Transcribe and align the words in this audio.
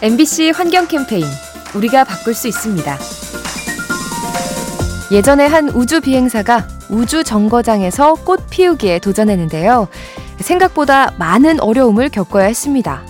MBC 0.00 0.50
환경 0.50 0.86
캠페인 0.86 1.24
우리가 1.74 2.04
바꿀 2.04 2.32
수 2.32 2.46
있습니다. 2.46 2.98
예전에 5.10 5.44
한 5.46 5.68
우주 5.70 6.00
비행사가 6.00 6.68
우주 6.88 7.24
정거장에서 7.24 8.14
꽃 8.14 8.46
피우기에 8.48 9.00
도전했는데요. 9.00 9.88
생각보다 10.38 11.14
많은 11.18 11.58
어려움을 11.58 12.10
겪어야 12.10 12.46
했습니다. 12.46 13.02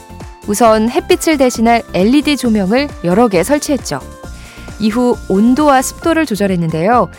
우선 0.46 0.88
햇빛을 0.88 1.36
대신할 1.36 1.82
LED 1.92 2.38
조명을 2.38 2.88
여러 3.04 3.28
개 3.28 3.42
설치했죠. 3.42 4.00
이후 4.78 5.14
온도와 5.28 5.82
습도를 5.82 6.24
조절했는데요. 6.24 7.10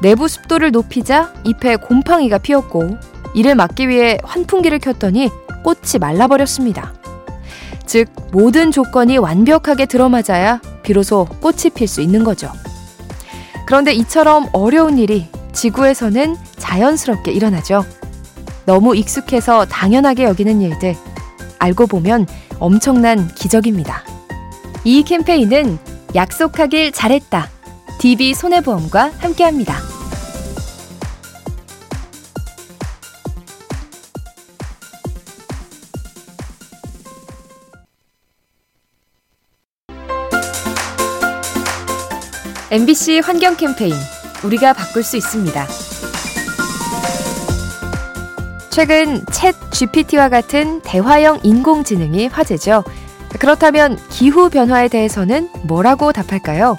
내부 0.00 0.28
습도를 0.28 0.70
높이자 0.70 1.32
잎에 1.42 1.74
곰팡이가 1.74 2.38
피었고 2.38 2.96
이를 3.34 3.56
막기 3.56 3.88
위해 3.88 4.18
환풍기를 4.22 4.78
켰더니 4.78 5.28
꽃이 5.64 5.98
말라버렸습니다. 5.98 6.97
즉, 7.88 8.10
모든 8.32 8.70
조건이 8.70 9.16
완벽하게 9.16 9.86
들어맞아야 9.86 10.60
비로소 10.82 11.24
꽃이 11.40 11.70
필 11.74 11.88
수 11.88 12.02
있는 12.02 12.22
거죠. 12.22 12.52
그런데 13.66 13.92
이처럼 13.92 14.46
어려운 14.52 14.98
일이 14.98 15.26
지구에서는 15.52 16.36
자연스럽게 16.58 17.32
일어나죠. 17.32 17.86
너무 18.66 18.94
익숙해서 18.94 19.64
당연하게 19.64 20.24
여기는 20.24 20.60
일들. 20.60 20.94
알고 21.58 21.86
보면 21.86 22.26
엄청난 22.58 23.26
기적입니다. 23.34 24.04
이 24.84 25.02
캠페인은 25.02 25.78
약속하길 26.14 26.92
잘했다. 26.92 27.48
DB 27.98 28.34
손해보험과 28.34 29.12
함께합니다. 29.18 29.87
MBC 42.70 43.20
환경 43.20 43.56
캠페인 43.56 43.94
우리가 44.44 44.74
바꿀 44.74 45.02
수 45.02 45.16
있습니다. 45.16 45.66
최근 48.68 49.24
챗 49.24 49.54
GPT와 49.72 50.28
같은 50.28 50.82
대화형 50.82 51.40
인공지능이 51.44 52.26
화제죠. 52.26 52.84
그렇다면 53.38 53.98
기후 54.10 54.50
변화에 54.50 54.88
대해서는 54.88 55.48
뭐라고 55.64 56.12
답할까요? 56.12 56.76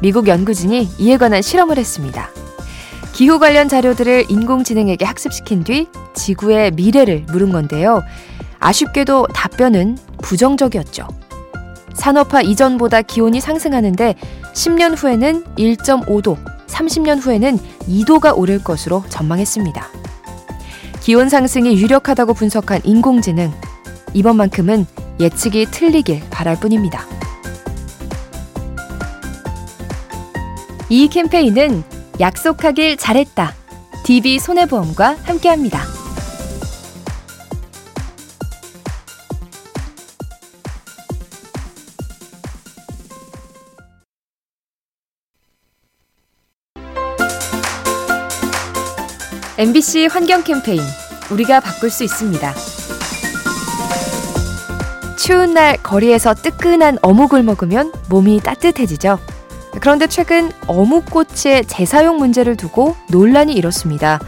미국 0.00 0.28
연구진이 0.28 0.90
이에 0.98 1.16
관한 1.16 1.40
실험을 1.40 1.78
했습니다. 1.78 2.28
기후 3.14 3.38
관련 3.38 3.70
자료들을 3.70 4.26
인공지능에게 4.28 5.06
학습시킨 5.06 5.64
뒤 5.64 5.88
지구의 6.12 6.72
미래를 6.72 7.24
물은 7.28 7.50
건데요. 7.50 8.02
아쉽게도 8.60 9.28
답변은 9.32 9.96
부정적이었죠. 10.20 11.08
산업화 11.94 12.42
이전보다 12.42 13.00
기온이 13.00 13.40
상승하는데 13.40 14.16
10년 14.54 14.94
후에는 14.96 15.44
1.5도, 15.56 16.38
30년 16.66 17.20
후에는 17.20 17.58
2도가 17.88 18.36
오를 18.36 18.62
것으로 18.62 19.04
전망했습니다. 19.08 19.88
기온 21.00 21.28
상승이 21.28 21.76
유력하다고 21.76 22.34
분석한 22.34 22.80
인공지능. 22.84 23.52
이번만큼은 24.14 24.86
예측이 25.20 25.66
틀리길 25.66 26.22
바랄 26.30 26.58
뿐입니다. 26.58 27.04
이 30.88 31.08
캠페인은 31.08 31.82
약속하길 32.20 32.96
잘했다. 32.96 33.52
DB 34.04 34.38
손해보험과 34.38 35.16
함께합니다. 35.24 35.93
MBC 49.56 50.06
환경 50.10 50.42
캠페인 50.42 50.80
우리가 51.30 51.60
바꿀 51.60 51.88
수 51.88 52.02
있습니다. 52.02 52.54
추운 55.16 55.54
날 55.54 55.76
거리에서 55.76 56.34
뜨끈한 56.34 56.98
어묵을 57.02 57.44
먹으면 57.44 57.92
몸이 58.10 58.40
따뜻해지죠. 58.40 59.20
그런데 59.80 60.08
최근 60.08 60.50
어묵꼬치의 60.66 61.66
재사용 61.66 62.16
문제를 62.16 62.56
두고 62.56 62.96
논란이 63.10 63.52
일었습니다. 63.52 64.18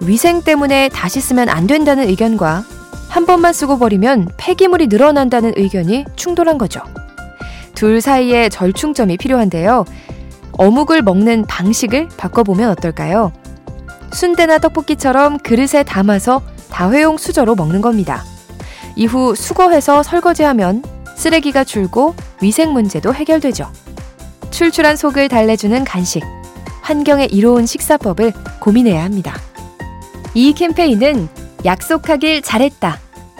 위생 0.00 0.42
때문에 0.42 0.90
다시 0.90 1.22
쓰면 1.22 1.48
안 1.48 1.66
된다는 1.66 2.06
의견과 2.06 2.62
한 3.08 3.24
번만 3.24 3.54
쓰고 3.54 3.78
버리면 3.78 4.28
폐기물이 4.36 4.88
늘어난다는 4.88 5.54
의견이 5.56 6.04
충돌한 6.14 6.58
거죠. 6.58 6.82
둘 7.74 8.02
사이에 8.02 8.50
절충점이 8.50 9.16
필요한데요. 9.16 9.86
어묵을 10.52 11.00
먹는 11.00 11.46
방식을 11.46 12.08
바꿔보면 12.18 12.68
어떨까요? 12.70 13.32
순대나 14.12 14.58
떡볶이처럼 14.58 15.38
그릇에 15.38 15.82
담아서 15.82 16.42
다회용 16.70 17.18
수저로 17.18 17.54
먹는 17.54 17.80
겁니다. 17.80 18.24
이후 18.96 19.34
수거해서 19.34 20.02
설거지하면 20.02 20.82
쓰레기가 21.16 21.64
줄고 21.64 22.14
위생 22.40 22.72
문제도 22.72 23.12
해결되죠. 23.14 23.70
출출한 24.50 24.96
속을 24.96 25.28
달래주는 25.28 25.84
간식, 25.84 26.24
환경에 26.82 27.26
이로운 27.26 27.66
식사법을 27.66 28.32
고민해야 28.60 29.04
합니다. 29.04 29.34
이 30.34 30.52
캠페인은 30.52 31.28
약속하길 31.64 32.42
잘했다. 32.42 32.98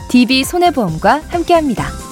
DB 0.08 0.44
손해보험과 0.44 1.22
함께합니다. 1.28 2.07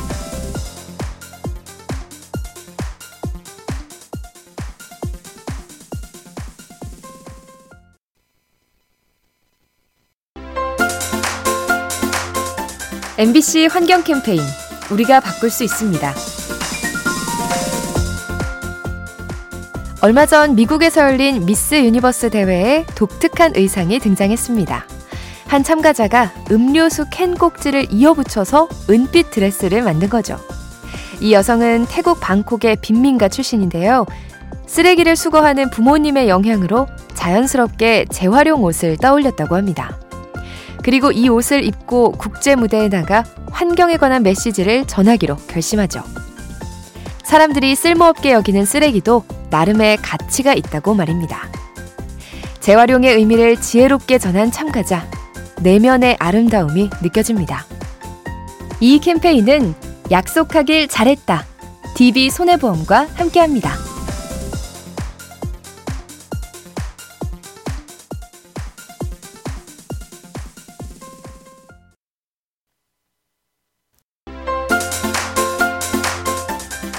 MBC 13.18 13.68
환경 13.70 14.04
캠페인 14.04 14.42
우리가 14.90 15.20
바꿀 15.20 15.48
수 15.48 15.64
있습니다. 15.64 16.14
얼마 20.02 20.26
전 20.26 20.54
미국에서 20.54 21.00
열린 21.00 21.46
미스 21.46 21.76
유니버스 21.76 22.28
대회에 22.28 22.84
독특한 22.94 23.52
의상이 23.56 24.00
등장했습니다. 24.00 24.84
한 25.48 25.62
참가자가 25.62 26.30
음료수 26.50 27.06
캔 27.10 27.34
꼭지를 27.34 27.86
이어붙여서 27.90 28.68
은빛 28.90 29.30
드레스를 29.30 29.80
만든 29.80 30.10
거죠. 30.10 30.38
이 31.22 31.32
여성은 31.32 31.86
태국 31.88 32.20
방콕의 32.20 32.76
빈민가 32.82 33.28
출신인데요. 33.30 34.04
쓰레기를 34.66 35.16
수거하는 35.16 35.70
부모님의 35.70 36.28
영향으로 36.28 36.86
자연스럽게 37.14 38.04
재활용 38.10 38.62
옷을 38.62 38.98
떠올렸다고 38.98 39.56
합니다. 39.56 39.98
그리고 40.86 41.10
이 41.10 41.28
옷을 41.28 41.64
입고 41.64 42.12
국제 42.12 42.54
무대에 42.54 42.88
나가 42.88 43.24
환경에 43.50 43.96
관한 43.96 44.22
메시지를 44.22 44.86
전하기로 44.86 45.34
결심하죠. 45.48 46.00
사람들이 47.24 47.74
쓸모없게 47.74 48.30
여기는 48.30 48.64
쓰레기도 48.64 49.24
나름의 49.50 49.96
가치가 49.96 50.54
있다고 50.54 50.94
말입니다. 50.94 51.48
재활용의 52.60 53.16
의미를 53.16 53.60
지혜롭게 53.60 54.18
전한 54.18 54.52
참가자, 54.52 55.10
내면의 55.60 56.18
아름다움이 56.20 56.90
느껴집니다. 57.02 57.66
이 58.78 59.00
캠페인은 59.00 59.74
약속하길 60.12 60.86
잘했다. 60.86 61.44
DB 61.96 62.30
손해보험과 62.30 63.08
함께합니다. 63.16 63.85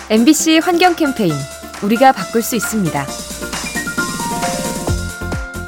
MBC 0.10 0.60
환경 0.60 0.96
캠페인 0.96 1.34
우리가 1.84 2.14
바꿀 2.14 2.42
수 2.42 2.56
있습니다. 2.56 3.06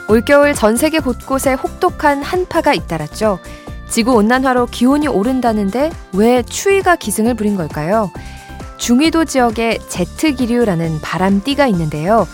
올겨울 0.07 0.55
전 0.55 0.77
세계 0.77 0.99
곳곳에 0.99 1.53
혹독한 1.53 2.23
한파가 2.23 2.73
잇따랐죠. 2.73 3.39
지구 3.89 4.13
온난화로 4.13 4.67
기온이 4.67 5.09
오른다는데 5.09 5.91
왜 6.13 6.41
추위가 6.43 6.95
기승을 6.95 7.33
부린 7.33 7.57
걸까요? 7.57 8.11
중위도 8.77 9.25
지역에 9.25 9.77
제트 9.89 10.33
기류라는 10.33 11.01
바람띠가 11.01 11.67
있는데요. 11.67 12.25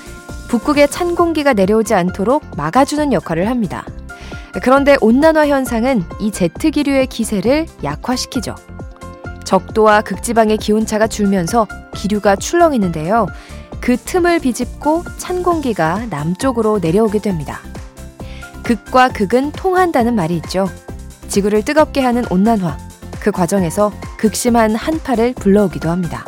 북극의 0.47 0.91
찬 0.91 1.15
공기가 1.15 1.53
내려오지 1.53 1.95
않도록 1.95 2.43
막아주는 2.55 3.13
역할을 3.13 3.49
합니다. 3.49 3.83
그런데 4.61 4.95
온난화 5.01 5.47
현상은 5.47 6.03
이 6.19 6.31
제트 6.31 6.69
기류의 6.69 7.07
기세를 7.07 7.65
약화시키죠. 7.83 8.53
적도와 9.45 10.01
극지방의 10.01 10.57
기온차가 10.57 11.07
줄면서 11.07 11.67
기류가 11.95 12.35
출렁이는데요. 12.35 13.27
그 13.79 13.95
틈을 13.97 14.39
비집고 14.39 15.03
찬 15.17 15.43
공기가 15.43 16.05
남쪽으로 16.09 16.79
내려오게 16.79 17.19
됩니다. 17.19 17.59
극과 18.63 19.09
극은 19.09 19.51
통한다는 19.51 20.15
말이 20.15 20.35
있죠. 20.37 20.67
지구를 21.27 21.63
뜨겁게 21.63 22.01
하는 22.01 22.23
온난화. 22.29 22.77
그 23.19 23.31
과정에서 23.31 23.91
극심한 24.17 24.75
한파를 24.75 25.33
불러오기도 25.35 25.89
합니다. 25.89 26.25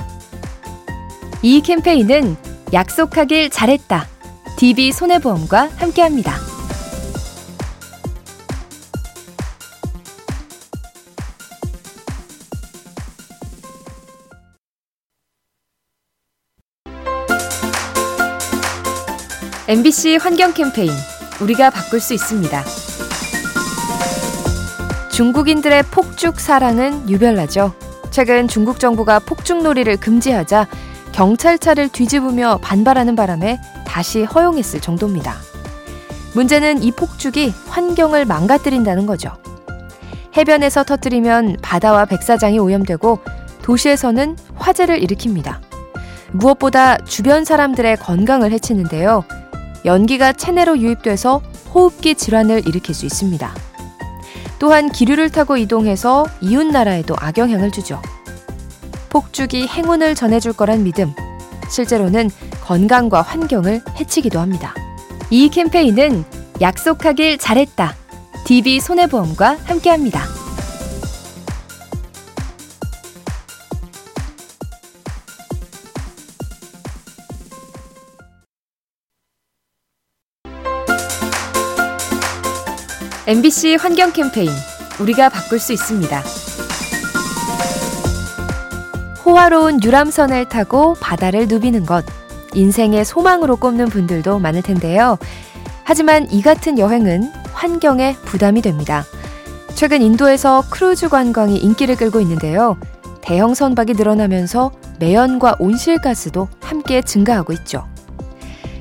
이 1.41 1.61
캠페인은 1.61 2.35
약속하길 2.73 3.49
잘했다. 3.49 4.07
DB 4.57 4.91
손해보험과 4.91 5.69
함께합니다. 5.77 6.56
MBC 19.69 20.15
환경 20.15 20.53
캠페인 20.53 20.89
우리가 21.41 21.69
바꿀 21.69 21.99
수 21.99 22.13
있습니다. 22.13 22.63
중국인들의 25.11 25.83
폭죽 25.91 26.39
사랑은 26.39 27.09
유별나죠. 27.09 27.73
최근 28.09 28.47
중국 28.47 28.79
정부가 28.79 29.19
폭죽놀이를 29.19 29.97
금지하자 29.97 30.67
경찰차를 31.11 31.89
뒤집으며 31.89 32.59
반발하는 32.61 33.17
바람에 33.17 33.59
다시 33.85 34.23
허용했을 34.23 34.79
정도입니다. 34.79 35.35
문제는 36.33 36.81
이 36.81 36.93
폭죽이 36.93 37.53
환경을 37.67 38.23
망가뜨린다는 38.23 39.05
거죠. 39.05 39.33
해변에서 40.37 40.85
터뜨리면 40.85 41.57
바다와 41.61 42.05
백사장이 42.05 42.57
오염되고 42.57 43.19
도시에서는 43.63 44.37
화재를 44.55 45.01
일으킵니다. 45.01 45.57
무엇보다 46.31 46.97
주변 46.99 47.43
사람들의 47.43 47.97
건강을 47.97 48.53
해치는데요. 48.53 49.25
연기가 49.87 50.33
체내로 50.33 50.77
유입돼서 50.79 51.41
호흡기 51.73 52.13
질환을 52.13 52.67
일으킬 52.67 52.93
수 52.93 53.05
있습니다. 53.05 53.55
또한 54.59 54.91
기류를 54.91 55.29
타고 55.29 55.55
이동해서 55.55 56.25
이웃 56.41 56.65
나라에도 56.65 57.15
악영향을 57.17 57.71
주죠. 57.71 58.01
폭죽이 59.09 59.65
행운을 59.65 60.13
전해줄 60.13 60.53
거란 60.53 60.83
믿음, 60.83 61.13
실제로는 61.69 62.29
건강과 62.65 63.21
환경을 63.21 63.81
해치기도 63.99 64.39
합니다. 64.39 64.75
이 65.29 65.49
캠페인은 65.49 66.25
약속하길 66.59 67.37
잘했다. 67.37 67.95
DB 68.45 68.81
손해보험과 68.81 69.57
함께합니다. 69.63 70.36
MBC 83.27 83.75
환경 83.75 84.13
캠페인 84.13 84.49
우리가 85.01 85.27
바꿀 85.27 85.59
수 85.59 85.73
있습니다. 85.73 86.23
호화로운 89.25 89.83
유람선을 89.83 90.45
타고 90.47 90.93
바다를 90.93 91.49
누비는 91.49 91.85
것 91.85 92.05
인생의 92.53 93.03
소망으로 93.03 93.57
꼽는 93.57 93.87
분들도 93.87 94.39
많을 94.39 94.61
텐데요. 94.61 95.17
하지만 95.83 96.31
이 96.31 96.41
같은 96.41 96.79
여행은 96.79 97.29
환경에 97.51 98.15
부담이 98.23 98.61
됩니다. 98.61 99.03
최근 99.75 100.01
인도에서 100.01 100.63
크루즈 100.69 101.09
관광이 101.09 101.57
인기를 101.57 101.97
끌고 101.97 102.21
있는데요. 102.21 102.77
대형 103.19 103.55
선박이 103.55 103.95
늘어나면서 103.95 104.71
매연과 104.99 105.57
온실가스도 105.59 106.47
함께 106.61 107.01
증가하고 107.01 107.51
있죠. 107.51 107.85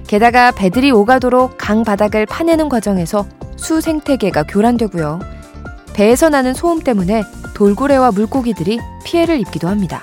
게다가 0.07 0.53
배들이 0.53 0.93
오가도록 0.93 1.59
강 1.59 1.83
바닥을 1.83 2.27
파내는 2.27 2.69
과정에서 2.69 3.27
수 3.57 3.81
생태계가 3.81 4.45
교란되고요. 4.45 5.21
배에서 5.95 6.29
나는 6.29 6.55
소음 6.55 6.81
때문에 6.81 7.25
돌고래와 7.55 8.13
물고기들이 8.13 8.79
피해를 9.05 9.41
입기도 9.41 9.69
합니다. 9.69 10.03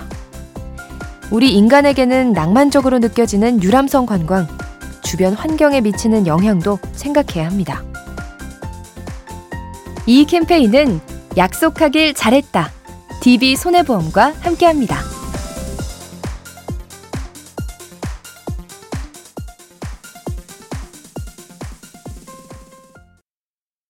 우리 1.30 1.54
인간에게는 1.54 2.32
낭만적으로 2.32 2.98
느껴지는 2.98 3.62
유람선 3.62 4.06
관광, 4.06 4.46
주변 5.02 5.34
환경에 5.34 5.80
미치는 5.80 6.26
영향도 6.26 6.78
생각해야 6.92 7.46
합니다. 7.46 7.82
이 10.06 10.24
캠페인은 10.26 11.00
약속하길 11.36 12.14
잘했다. 12.14 12.70
DB 13.20 13.56
손해보험과 13.56 14.34
함께합니다. 14.40 15.13